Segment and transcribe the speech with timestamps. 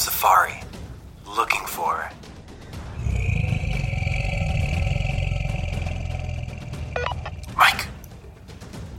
[0.00, 0.60] African savannah on safari,
[1.36, 2.10] looking for.
[7.56, 7.86] Mike,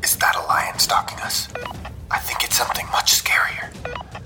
[0.03, 1.47] is that a lion stalking us?
[2.09, 3.71] I think it's something much scarier.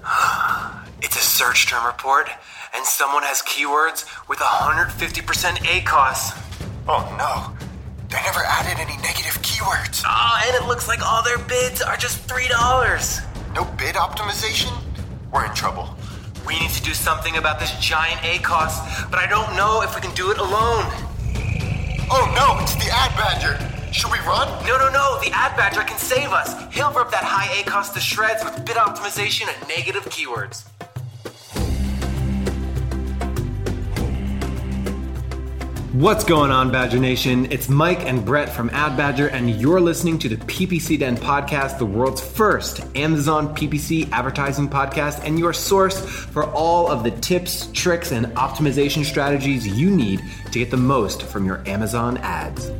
[1.01, 2.29] it's a search term report,
[2.73, 4.91] and someone has keywords with 150%
[5.65, 6.33] ACOS.
[6.87, 7.55] Oh no,
[8.09, 10.03] they never added any negative keywords.
[10.05, 12.49] Ah, and it looks like all their bids are just $3.
[13.53, 14.71] No bid optimization?
[15.31, 15.94] We're in trouble.
[16.45, 20.01] We need to do something about this giant ACOS, but I don't know if we
[20.01, 20.85] can do it alone.
[22.11, 23.57] Oh no, it's the Ad Badger.
[23.91, 24.47] Should we run?
[24.67, 25.19] No, no, no.
[25.23, 26.53] The Ad Badger can save us.
[26.73, 30.65] He'll rip that high ACOS to shreds with bid optimization and negative keywords.
[35.95, 37.49] What's going on, Badger Nation?
[37.53, 41.77] It's Mike and Brett from Ad Badger, and you're listening to the PPC Den podcast,
[41.77, 47.69] the world's first Amazon PPC advertising podcast, and your source for all of the tips,
[47.71, 50.21] tricks, and optimization strategies you need
[50.51, 52.71] to get the most from your Amazon ads.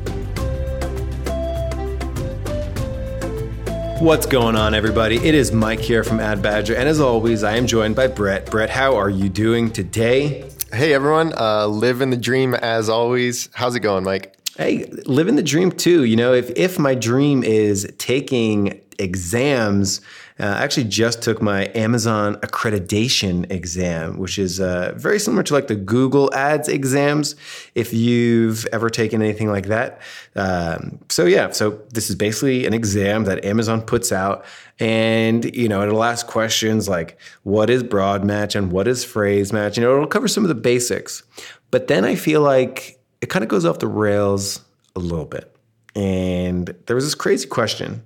[4.02, 5.16] What's going on, everybody?
[5.26, 8.52] It is Mike here from Ad Badger, and as always, I am joined by Brett.
[8.52, 10.52] Brett, how are you doing today?
[10.76, 13.48] Hey everyone, uh, living the dream as always.
[13.54, 14.36] How's it going, Mike?
[14.58, 16.04] Hey, living the dream too.
[16.04, 20.02] You know, if if my dream is taking exams,
[20.38, 25.54] uh, I actually just took my Amazon accreditation exam, which is uh, very similar to
[25.54, 27.36] like the Google Ads exams.
[27.74, 30.02] If you've ever taken anything like that,
[30.36, 34.44] um, so yeah, so this is basically an exam that Amazon puts out
[34.78, 39.54] and, you know, it'll ask questions like what is broad match and what is phrase
[39.54, 39.78] match?
[39.78, 41.24] You know, it'll cover some of the basics.
[41.72, 44.60] But then I feel like it kind of goes off the rails
[44.98, 45.56] a little bit.
[45.96, 48.04] And there was this crazy question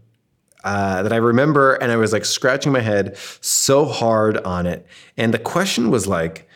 [0.64, 4.86] uh, that I remember, and I was like scratching my head so hard on it.
[5.18, 6.48] And the question was like,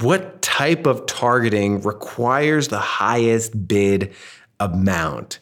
[0.00, 4.14] what type of targeting requires the highest bid
[4.58, 5.40] amount?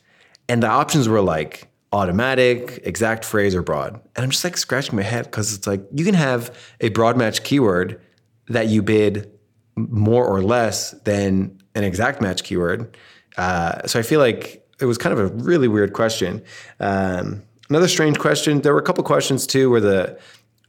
[0.49, 3.95] And the options were like automatic, exact phrase, or broad.
[4.15, 7.17] And I'm just like scratching my head because it's like you can have a broad
[7.17, 8.01] match keyword
[8.49, 9.31] that you bid
[9.77, 12.97] more or less than an exact match keyword.
[13.37, 16.43] Uh, so I feel like it was kind of a really weird question.
[16.81, 18.61] Um, another strange question.
[18.61, 20.19] There were a couple questions too where the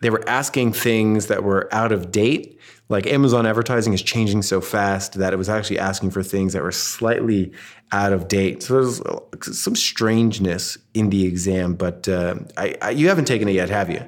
[0.01, 4.59] they were asking things that were out of date like Amazon advertising is changing so
[4.59, 7.51] fast that it was actually asking for things that were slightly
[7.91, 8.63] out of date.
[8.63, 13.53] So there's some strangeness in the exam, but uh, I, I, you haven't taken it
[13.53, 14.03] yet, have you?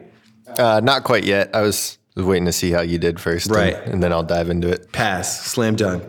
[0.57, 1.55] Uh, not quite yet.
[1.55, 3.75] I was waiting to see how you did first, right?
[3.75, 4.91] And, and then I'll dive into it.
[4.91, 6.03] Pass, slam dunk.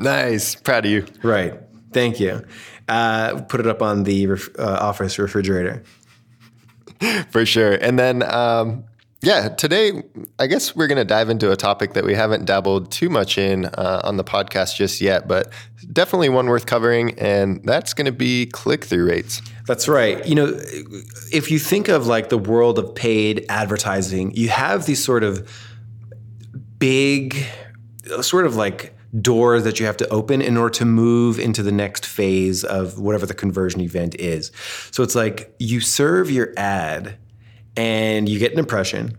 [0.00, 1.06] Nice, proud of you.
[1.22, 1.54] Right,
[1.92, 2.44] thank you.
[2.88, 5.84] Uh, put it up on the ref- uh, office refrigerator.
[7.30, 7.72] For sure.
[7.72, 8.84] And then um,
[9.20, 10.04] yeah, today
[10.38, 13.36] I guess we're going to dive into a topic that we haven't dabbled too much
[13.36, 15.52] in uh, on the podcast just yet, but
[15.92, 19.42] definitely one worth covering, and that's going to be click through rates.
[19.66, 20.24] That's right.
[20.26, 20.46] You know,
[21.32, 25.50] if you think of like the world of paid advertising, you have these sort of
[26.78, 27.44] big,
[28.20, 31.72] sort of like doors that you have to open in order to move into the
[31.72, 34.52] next phase of whatever the conversion event is.
[34.90, 37.16] So it's like you serve your ad
[37.76, 39.16] and you get an impression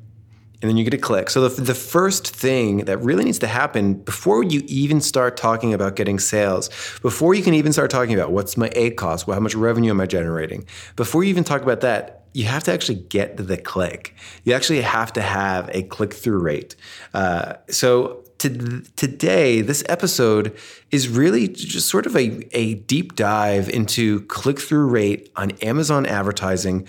[0.62, 1.30] and then you get a click.
[1.30, 5.74] So the, the first thing that really needs to happen before you even start talking
[5.74, 6.70] about getting sales,
[7.02, 10.02] before you can even start talking about what's my ACOS, well, how much revenue am
[10.02, 10.66] I generating,
[10.98, 14.14] before you even talk about that, you have to actually get the click.
[14.44, 16.76] You actually have to have a click through rate.
[17.14, 20.58] Uh, so to, today, this episode
[20.92, 26.06] is really just sort of a, a deep dive into click through rate on Amazon
[26.06, 26.88] advertising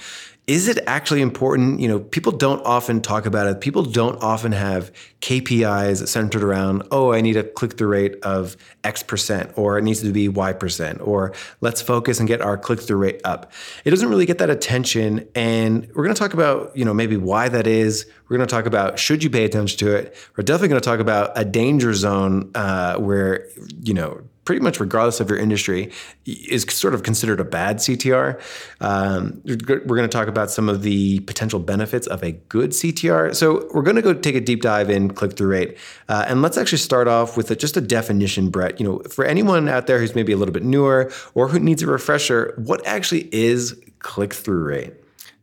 [0.51, 1.79] is it actually important?
[1.79, 3.61] You know, people don't often talk about it.
[3.61, 8.57] People don't often have KPIs centered around, oh, I need a click through rate of
[8.83, 12.59] X percent, or it needs to be Y percent, or let's focus and get our
[12.59, 13.53] click through rate up.
[13.85, 15.29] It doesn't really get that attention.
[15.37, 18.07] And we're going to talk about, you know, maybe why that is.
[18.29, 20.17] We're going to talk about should you pay attention to it.
[20.37, 23.47] We're definitely going to talk about a danger zone uh, where,
[23.85, 25.93] you know, pretty much regardless of your industry,
[26.25, 28.41] is sort of considered a bad CTR.
[28.81, 33.35] Um, we're going to talk about some of the potential benefits of a good CTR.
[33.35, 35.79] So we're going to go take a deep dive in click through rate,
[36.09, 38.81] uh, and let's actually start off with a, just a definition, Brett.
[38.81, 41.83] You know, for anyone out there who's maybe a little bit newer or who needs
[41.83, 44.95] a refresher, what actually is click through rate?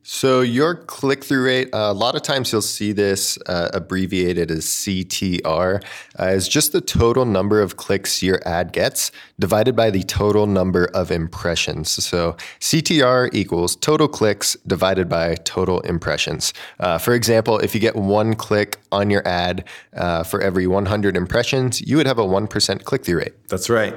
[0.09, 4.49] So your click through rate, uh, a lot of times you'll see this uh, abbreviated
[4.49, 5.83] as CTR,
[6.17, 10.47] uh, is just the total number of clicks your ad gets divided by the total
[10.47, 11.89] number of impressions.
[11.89, 16.53] So CTR equals total clicks divided by total impressions.
[16.79, 21.17] Uh, for example, if you get one click on your ad uh, for every 100
[21.17, 23.47] impressions, you would have a 1% click through rate.
[23.49, 23.93] That's right.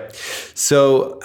[0.57, 1.21] So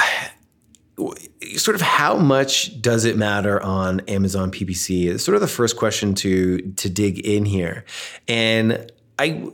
[1.58, 5.08] sort of how much does it matter on Amazon PPC?
[5.08, 7.86] It's sort of the first question to to dig in here,
[8.28, 9.52] and I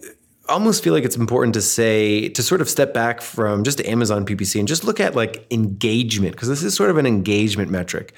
[0.49, 4.25] almost feel like it's important to say to sort of step back from just Amazon
[4.25, 8.13] PPC and just look at like engagement because this is sort of an engagement metric,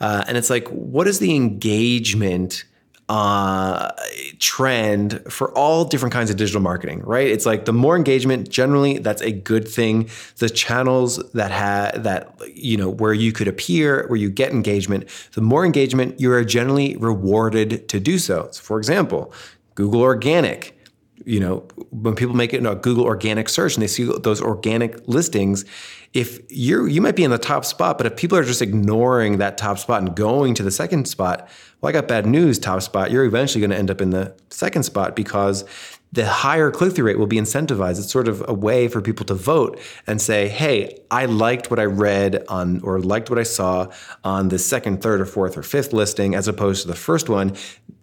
[0.00, 2.64] uh, and it's like what is the engagement
[3.08, 3.92] uh,
[4.40, 7.28] trend for all different kinds of digital marketing, right?
[7.28, 10.10] It's like the more engagement, generally, that's a good thing.
[10.38, 15.08] The channels that have that, you know, where you could appear, where you get engagement,
[15.34, 18.48] the more engagement, you are generally rewarded to do so.
[18.50, 19.32] so for example,
[19.76, 20.75] Google Organic.
[21.24, 24.40] You know, when people make it in a Google organic search and they see those
[24.40, 25.64] organic listings,
[26.12, 29.38] if you're you might be in the top spot, but if people are just ignoring
[29.38, 31.48] that top spot and going to the second spot,
[31.80, 33.10] well, I got bad news, top spot.
[33.10, 35.64] You're eventually going to end up in the second spot because
[36.12, 37.98] the higher click through rate will be incentivized.
[37.98, 41.78] It's sort of a way for people to vote and say, hey, I liked what
[41.78, 43.88] I read on or liked what I saw
[44.24, 47.54] on the second, third, or fourth, or fifth listing as opposed to the first one.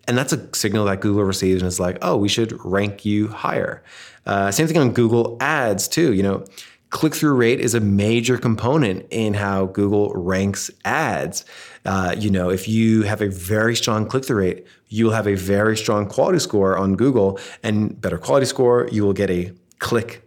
[0.08, 3.30] And that's a signal that Google receives and is like, oh, we should rank you
[3.30, 3.84] higher.
[4.26, 6.14] Uh, same thing on Google Ads, too.
[6.14, 6.46] You know,
[6.94, 11.44] click through rate is a major component in how Google ranks ads.
[11.86, 15.36] Uh, you know, if you have a very strong click through rate, you'll have a
[15.36, 20.24] very strong quality score on Google, and better quality score, you will get a click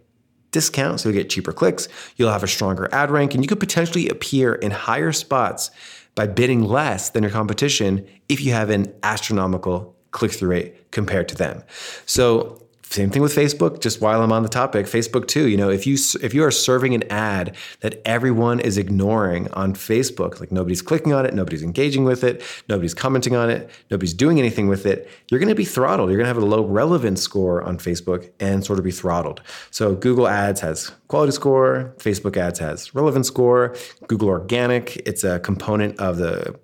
[0.51, 1.87] discount, so you'll get cheaper clicks.
[2.17, 5.71] You'll have a stronger ad rank, and you could potentially appear in higher spots
[6.17, 11.29] by bidding less than your competition if you have an astronomical click through rate compared
[11.29, 11.63] to them.
[12.07, 12.66] So
[12.97, 13.81] same thing with Facebook.
[13.81, 15.49] Just while I'm on the topic, Facebook too.
[15.49, 19.75] You know, if you if you are serving an ad that everyone is ignoring on
[19.75, 24.15] Facebook, like nobody's clicking on it, nobody's engaging with it, nobody's commenting on it, nobody's
[24.15, 26.09] doing anything with it, you're going to be throttled.
[26.09, 29.43] You're going to have a low relevance score on Facebook and sort of be throttled.
[29.71, 33.77] So Google Ads has quality score, Facebook Ads has relevance score,
[34.09, 36.59] Google Organic, it's a component of the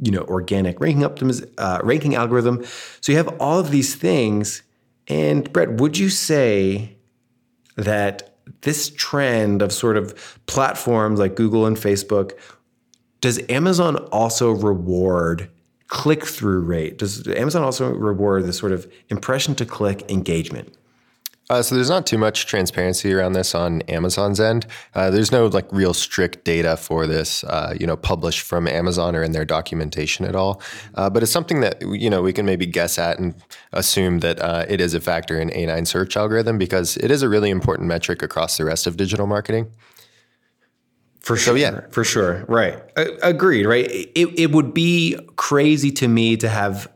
[0.00, 2.64] you know organic ranking optimiz- uh, ranking algorithm.
[3.00, 4.62] So you have all of these things
[5.08, 6.96] and Brett, would you say
[7.76, 12.32] that this trend of sort of platforms like Google and Facebook,
[13.20, 15.50] does Amazon also reward
[15.86, 16.98] click through rate?
[16.98, 20.76] Does Amazon also reward the sort of impression to click engagement?
[21.50, 24.66] Uh, so there's not too much transparency around this on Amazon's end.
[24.94, 29.16] Uh, there's no like real strict data for this, uh, you know, published from Amazon
[29.16, 30.60] or in their documentation at all.
[30.94, 33.34] Uh, but it's something that you know we can maybe guess at and
[33.72, 37.30] assume that uh, it is a factor in A9 search algorithm because it is a
[37.30, 39.70] really important metric across the rest of digital marketing.
[41.20, 41.52] For sure.
[41.52, 41.80] So, yeah.
[41.90, 42.44] For sure.
[42.46, 42.78] Right.
[43.22, 43.64] agreed.
[43.64, 43.90] Right.
[43.90, 46.92] It, it would be crazy to me to have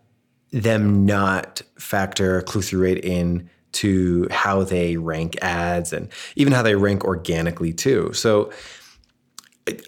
[0.52, 6.62] them not factor click through rate in to how they rank ads and even how
[6.62, 8.12] they rank organically too.
[8.12, 8.50] So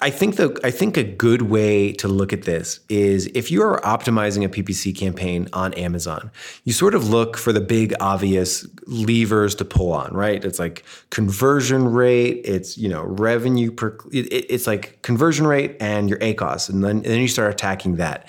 [0.01, 3.61] I think the I think a good way to look at this is if you
[3.63, 6.31] are optimizing a PPC campaign on Amazon,
[6.63, 10.45] you sort of look for the big obvious levers to pull on, right?
[10.45, 16.09] It's like conversion rate, it's you know revenue per, it, it's like conversion rate and
[16.09, 18.29] your ACOS, and then and then you start attacking that.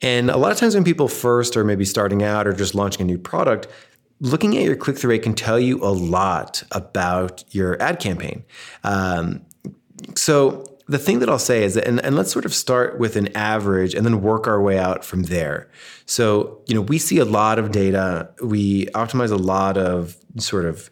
[0.00, 3.02] And a lot of times when people first are maybe starting out or just launching
[3.02, 3.68] a new product,
[4.22, 8.44] looking at your click through rate can tell you a lot about your ad campaign.
[8.84, 9.44] Um,
[10.14, 13.16] so the thing that I'll say is that, and, and, let's sort of start with
[13.16, 15.68] an average and then work our way out from there.
[16.06, 20.66] So, you know, we see a lot of data, we optimize a lot of sort
[20.66, 20.88] of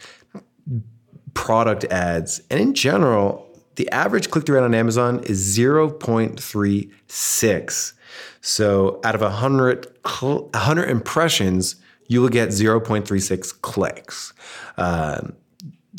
[1.35, 3.47] product ads, and in general,
[3.77, 7.93] the average click through rate on Amazon is 0.36.
[8.41, 11.77] So, out of 100, 100 impressions,
[12.11, 14.33] you will get 0.36 clicks.
[14.77, 15.37] Um,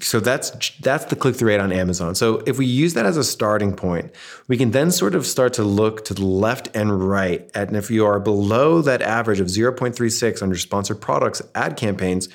[0.01, 2.15] so that's that's the click through rate on Amazon.
[2.15, 4.13] So if we use that as a starting point,
[4.47, 7.49] we can then sort of start to look to the left and right.
[7.55, 12.27] And if you are below that average of 0.36 on your sponsored products ad campaigns,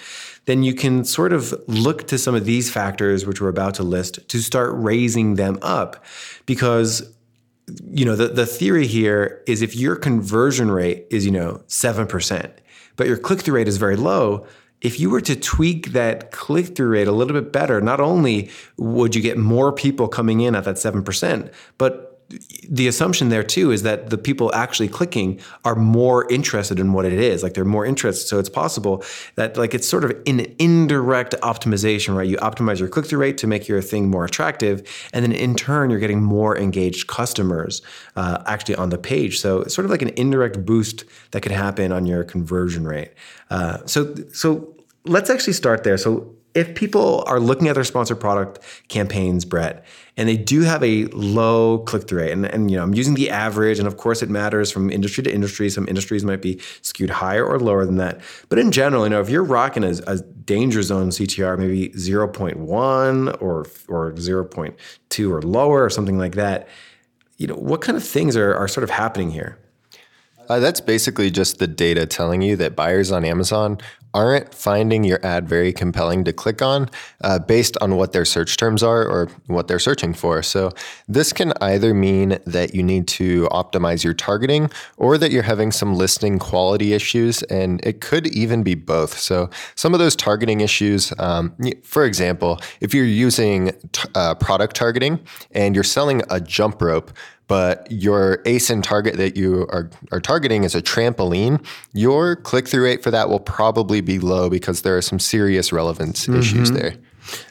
[0.47, 3.83] then you can sort of look to some of these factors which we're about to
[3.83, 6.02] list to start raising them up
[6.47, 7.12] because
[7.90, 12.52] you know the, the theory here is if your conversion rate is you know 7%
[12.97, 14.47] but your click through rate is very low,
[14.83, 18.50] if you were to tweak that click through rate a little bit better, not only
[18.76, 22.06] would you get more people coming in at that 7%, but
[22.68, 27.04] the assumption there too is that the people actually clicking are more interested in what
[27.04, 27.42] it is.
[27.42, 28.26] Like they're more interested.
[28.26, 29.04] So it's possible
[29.37, 32.28] that like it's sort of an indirect optimization right?
[32.28, 35.90] You optimize your click-through rate to make your thing more attractive and then in turn
[35.90, 37.80] you're getting more engaged customers
[38.16, 39.38] uh, actually on the page.
[39.38, 43.12] So it's sort of like an indirect boost that could happen on your conversion rate.
[43.50, 45.97] Uh, so so let's actually start there.
[45.97, 49.85] So if people are looking at their sponsored product campaigns, Brett,
[50.17, 53.13] and they do have a low click through rate, and, and you know I'm using
[53.15, 55.69] the average, and of course it matters from industry to industry.
[55.69, 59.21] Some industries might be skewed higher or lower than that, but in general, you know
[59.21, 65.85] if you're rocking a, a danger zone CTR, maybe 0.1 or or 0.2 or lower
[65.85, 66.67] or something like that,
[67.37, 69.59] you know what kind of things are are sort of happening here?
[70.49, 73.79] Uh, that's basically just the data telling you that buyers on Amazon
[74.17, 76.89] aren't finding your ad very compelling to click on
[77.21, 80.43] uh, based on what their search terms are or what they're searching for.
[80.43, 80.73] So,
[81.07, 85.71] this can either mean that you need to optimize your targeting or that you're having
[85.71, 89.19] some listing quality issues, and it could even be both.
[89.19, 94.75] So, some of those targeting issues, um, for example, if you're using t- uh, product
[94.75, 95.21] targeting
[95.53, 97.13] and you're selling a jump rope,
[97.49, 102.85] but your ASIN target that you are, are targeting is a trampoline, your click through
[102.85, 106.41] rate for that will probably be low because there are some serious relevance mm-hmm.
[106.41, 106.95] issues there.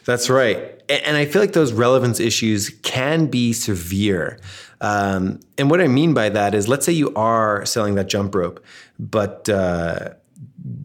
[0.04, 0.58] That's right.
[0.88, 4.40] And I feel like those relevance issues can be severe.
[4.80, 8.34] Um, and what I mean by that is, let's say you are selling that jump
[8.34, 8.64] rope,
[8.98, 10.10] but uh,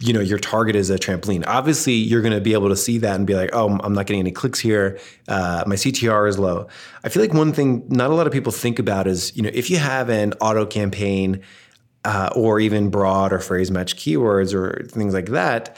[0.00, 2.98] you know your target is a trampoline obviously you're going to be able to see
[2.98, 4.98] that and be like oh i'm not getting any clicks here
[5.28, 6.68] uh, my ctr is low
[7.04, 9.50] i feel like one thing not a lot of people think about is you know
[9.52, 11.40] if you have an auto campaign
[12.04, 15.76] uh, or even broad or phrase match keywords or things like that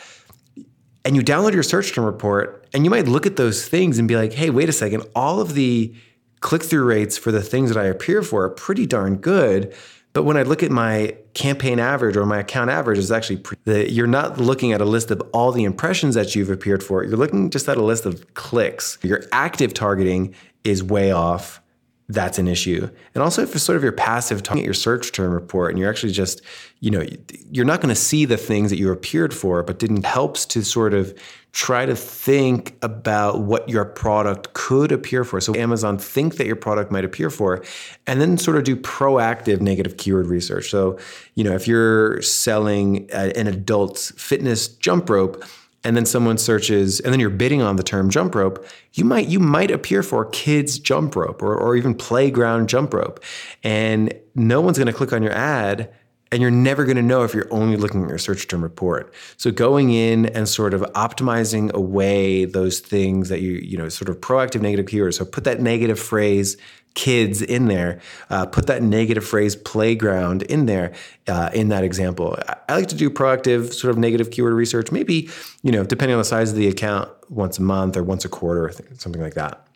[1.05, 4.09] and you download your search term report and you might look at those things and
[4.09, 5.95] be like hey wait a second all of the
[6.41, 9.75] click-through rates for the things that i appear for are pretty darn good
[10.15, 13.43] but when I look at my campaign average or my account average, is actually
[13.91, 17.03] you're not looking at a list of all the impressions that you've appeared for.
[17.03, 18.97] You're looking just at a list of clicks.
[19.03, 21.61] Your active targeting is way off.
[22.09, 22.91] That's an issue.
[23.15, 25.79] And also, if it's sort of your passive targeting at your search term report, and
[25.79, 26.43] you're actually just,
[26.81, 27.07] you know,
[27.51, 30.63] you're not going to see the things that you appeared for, but didn't helps to
[30.63, 31.19] sort of
[31.53, 35.41] try to think about what your product could appear for.
[35.41, 37.65] So Amazon think that your product might appear for,
[38.07, 40.69] and then sort of do proactive negative keyword research.
[40.69, 40.99] So,
[41.37, 45.43] you know, if you're selling an adult's fitness jump rope,
[45.85, 49.29] and then someone searches and then you're bidding on the term jump rope you might
[49.29, 53.23] you might appear for kids jump rope or, or even playground jump rope
[53.63, 55.93] and no one's going to click on your ad
[56.35, 59.15] and you're never going to know if you're only looking at your search term report.
[59.37, 64.09] So going in and sort of optimizing away those things that you, you know, sort
[64.09, 65.15] of proactive negative keywords.
[65.15, 66.57] So put that negative phrase
[66.95, 70.93] kids in there, uh, put that negative phrase playground in there
[71.27, 72.39] uh, in that example.
[72.69, 75.29] I like to do proactive sort of negative keyword research, maybe,
[75.63, 78.29] you know, depending on the size of the account, once a month or once a
[78.29, 79.67] quarter something like that.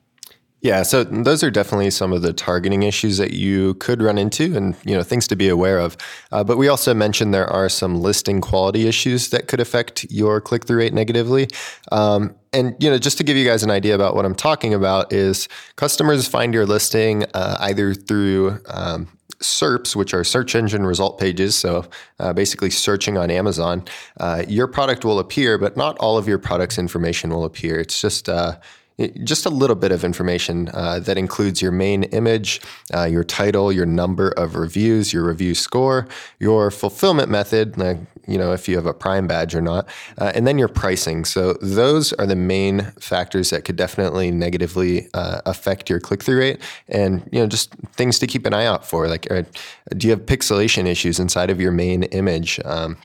[0.61, 4.57] Yeah, so those are definitely some of the targeting issues that you could run into,
[4.57, 5.97] and you know things to be aware of.
[6.33, 10.41] Uh, but we also mentioned there are some listing quality issues that could affect your
[10.41, 11.47] click through rate negatively.
[11.93, 14.75] Um, and you know, just to give you guys an idea about what I'm talking
[14.75, 19.07] about, is customers find your listing uh, either through um,
[19.41, 21.55] SERPs, which are search engine result pages.
[21.55, 21.85] So
[22.19, 23.85] uh, basically, searching on Amazon,
[24.19, 27.79] uh, your product will appear, but not all of your product's information will appear.
[27.79, 28.57] It's just uh,
[29.23, 32.61] just a little bit of information uh, that includes your main image,
[32.95, 36.09] uh, your title, your number of reviews, your review score,
[36.41, 39.89] your fulfillment method, like, you know, if you have a Prime badge or not,
[40.19, 41.25] uh, and then your pricing.
[41.25, 46.41] So those are the main factors that could definitely negatively uh, affect your click through
[46.41, 49.09] rate, and you know, just things to keep an eye out for.
[49.09, 49.45] Like, uh,
[49.97, 52.61] do you have pixelation issues inside of your main image?
[52.65, 52.99] Um,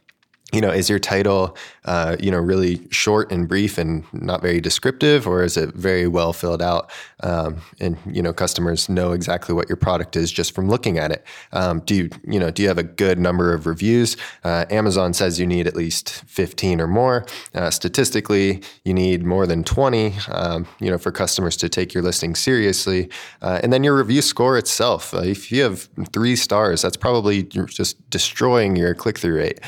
[0.54, 4.62] you know, is your title, uh, you know, really short and brief and not very
[4.62, 6.92] descriptive, or is it very well filled out?
[7.22, 11.12] Um, and you know, customers know exactly what your product is just from looking at
[11.12, 11.26] it.
[11.54, 14.16] Um, do you, you know, do you have a good number of reviews?
[14.44, 17.26] Uh, Amazon says you need at least fifteen or more.
[17.56, 20.14] Uh, statistically, you need more than twenty.
[20.32, 23.10] Um, you know, for customers to take your listing seriously,
[23.42, 25.16] uh, and then your review score itself.
[25.16, 29.60] Uh, if you have three stars, that's probably just destroying your click through rate.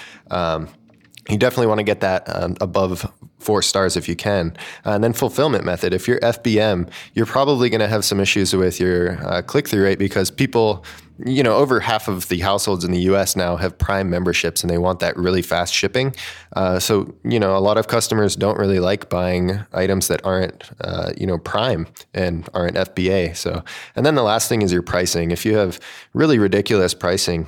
[1.29, 4.55] You definitely want to get that um, above four stars if you can.
[4.85, 5.93] Uh, and then fulfillment method.
[5.93, 9.83] If you're FBM, you're probably going to have some issues with your uh, click through
[9.83, 10.85] rate because people
[11.23, 13.35] you know, over half of the households in the U.S.
[13.35, 16.13] now have Prime memberships, and they want that really fast shipping.
[16.55, 20.69] Uh, so, you know, a lot of customers don't really like buying items that aren't,
[20.81, 23.35] uh, you know, Prime and aren't FBA.
[23.35, 23.63] So,
[23.95, 25.31] and then the last thing is your pricing.
[25.31, 25.79] If you have
[26.13, 27.47] really ridiculous pricing,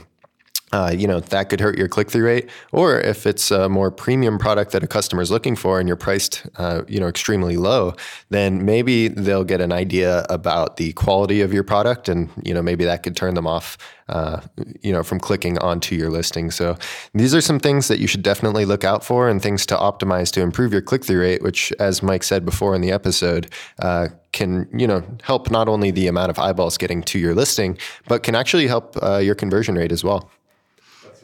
[0.72, 2.50] uh, you know that could hurt your click-through rate.
[2.72, 5.96] Or if it's a more premium product that a customer is looking for and you're
[5.96, 7.94] priced uh, you know extremely low
[8.30, 12.62] then maybe they'll get an idea about the quality of your product and you know
[12.62, 13.78] maybe that could turn them off
[14.10, 14.42] uh,
[14.82, 16.52] you know from clicking onto your listing.
[16.52, 16.78] So
[17.14, 20.32] these are some things that you should definitely look out for and things to optimize
[20.34, 24.68] to improve your click-through rate which as mike said before in the episode uh, can
[24.78, 28.36] you know help not only the amount of eyeballs getting to your listing but can
[28.36, 30.30] actually help uh, your conversion rate as well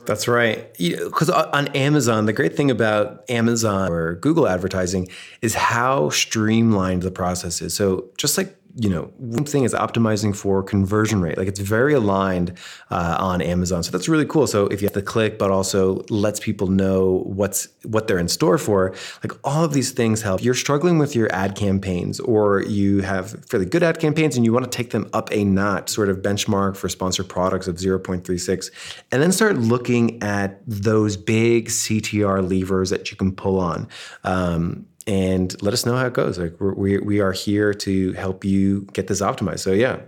[0.06, 0.74] that's right.
[0.78, 5.10] Because on Amazon, the great thing about Amazon or Google advertising
[5.42, 7.74] is how streamlined the process is.
[7.74, 11.38] So just like you know, one thing is optimizing for conversion rate.
[11.38, 12.58] Like it's very aligned
[12.90, 14.48] uh, on Amazon, so that's really cool.
[14.48, 18.28] So if you have to click, but also lets people know what's what they're in
[18.28, 20.44] store for, like all of these things help.
[20.44, 24.52] You're struggling with your ad campaigns, or you have fairly good ad campaigns, and you
[24.52, 28.72] want to take them up a notch, sort of benchmark for sponsored products of 0.36,
[29.12, 33.88] and then start looking at those big CTR levers that you can pull on.
[34.24, 36.38] Um, and let us know how it goes.
[36.38, 39.60] Like we we are here to help you get this optimized.
[39.60, 40.00] So yeah,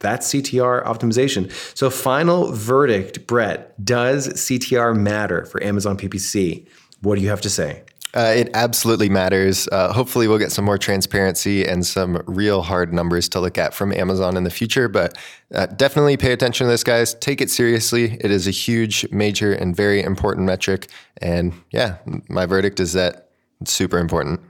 [0.00, 1.50] that's CTR optimization.
[1.76, 6.66] So final verdict, Brett, does CTR matter for Amazon PPC?
[7.00, 7.84] What do you have to say?
[8.14, 9.66] Uh, it absolutely matters.
[9.72, 13.74] Uh, hopefully, we'll get some more transparency and some real hard numbers to look at
[13.74, 14.88] from Amazon in the future.
[14.88, 15.18] But
[15.52, 17.14] uh, definitely pay attention to this, guys.
[17.14, 18.16] Take it seriously.
[18.20, 20.88] It is a huge, major, and very important metric.
[21.20, 21.96] And yeah,
[22.28, 23.30] my verdict is that
[23.60, 24.40] it's super important.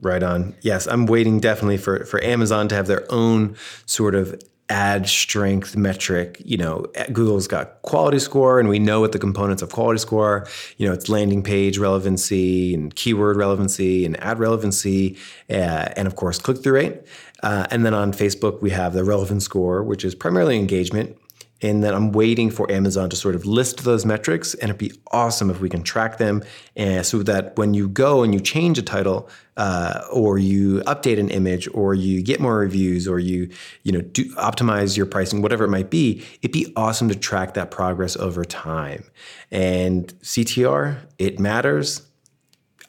[0.00, 0.54] Right on.
[0.62, 3.56] Yes, I'm waiting definitely for for Amazon to have their own
[3.86, 4.40] sort of
[4.70, 6.40] ad strength metric.
[6.44, 10.46] You know, Google's got quality score, and we know what the components of quality score.
[10.78, 15.18] You know, it's landing page relevancy and keyword relevancy and ad relevancy,
[15.50, 17.02] uh, and of course click through rate.
[17.42, 21.18] Uh, and then on Facebook, we have the relevance score, which is primarily engagement
[21.64, 24.52] and then I'm waiting for Amazon to sort of list those metrics.
[24.52, 26.42] And it'd be awesome if we can track them,
[26.76, 31.18] and so that when you go and you change a title, uh, or you update
[31.18, 33.48] an image, or you get more reviews, or you
[33.82, 37.54] you know do optimize your pricing, whatever it might be, it'd be awesome to track
[37.54, 39.04] that progress over time.
[39.50, 42.02] And CTR, it matters.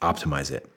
[0.02, 0.70] Optimize it.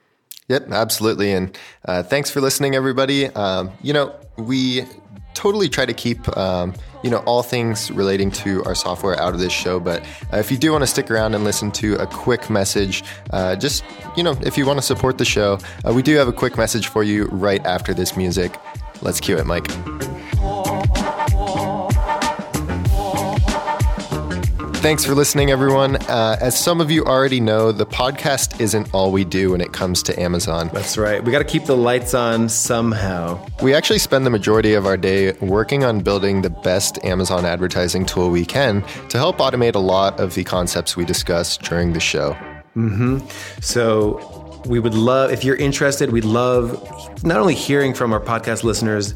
[0.47, 1.33] Yep, absolutely.
[1.33, 3.27] And uh, thanks for listening, everybody.
[3.27, 4.85] Um, you know, we
[5.33, 9.39] totally try to keep um, you know all things relating to our software out of
[9.39, 12.07] this show but uh, if you do want to stick around and listen to a
[12.07, 13.83] quick message uh, just
[14.15, 16.57] you know if you want to support the show uh, we do have a quick
[16.57, 18.55] message for you right after this music.
[19.01, 19.67] Let's cue it mike
[24.79, 25.97] Thanks for listening, everyone.
[26.07, 29.73] Uh, as some of you already know, the podcast isn't all we do when it
[29.73, 30.69] comes to Amazon.
[30.73, 31.21] That's right.
[31.21, 33.45] We got to keep the lights on somehow.
[33.61, 38.05] We actually spend the majority of our day working on building the best Amazon advertising
[38.05, 41.99] tool we can to help automate a lot of the concepts we discuss during the
[41.99, 42.31] show.
[42.77, 43.19] Mm-hmm.
[43.59, 46.71] So we would love, if you're interested, we'd love
[47.23, 49.13] not only hearing from our podcast listeners,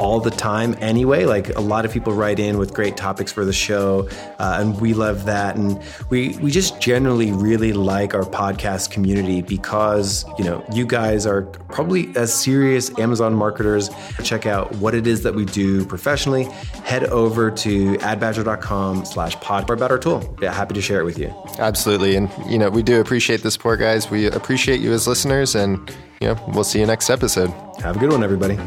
[0.00, 1.26] all the time anyway.
[1.26, 4.08] Like a lot of people write in with great topics for the show,
[4.38, 5.56] uh, and we love that.
[5.56, 11.26] And we we just generally really like our podcast community because you know you guys
[11.26, 13.90] are probably as serious Amazon marketers.
[14.24, 16.44] Check out what it is that we do professionally.
[16.84, 20.36] Head over to adbadger.com/slash pod about our tool.
[20.40, 21.32] Yeah, happy to share it with you.
[21.58, 24.10] Absolutely, and you know we do appreciate the support, guys.
[24.10, 25.78] We appreciate you as listeners, and
[26.20, 27.50] you know we'll see you next episode.
[27.82, 28.58] Have a good one, everybody.